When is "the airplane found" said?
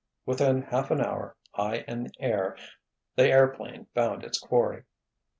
3.17-4.23